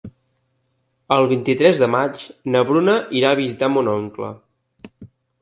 [1.15, 2.23] El vint-i-tres de maig
[2.55, 4.33] na Bruna irà a visitar mon oncle.